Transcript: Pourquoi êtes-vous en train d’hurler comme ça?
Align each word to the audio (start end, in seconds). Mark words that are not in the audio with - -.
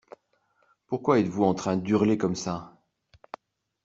Pourquoi 0.87 1.19
êtes-vous 1.19 1.43
en 1.43 1.53
train 1.53 1.77
d’hurler 1.77 2.17
comme 2.17 2.33
ça? 2.33 2.75